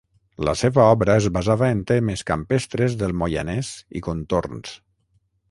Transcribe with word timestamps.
La 0.47 0.53
seva 0.61 0.85
obra 0.93 1.17
es 1.21 1.27
basava 1.35 1.69
en 1.73 1.83
temes 1.91 2.25
campestres 2.31 2.97
del 3.03 3.15
Moianès 3.21 3.71
i 4.01 4.05
contorns. 4.09 4.75